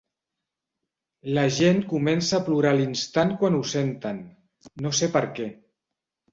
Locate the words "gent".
1.57-1.83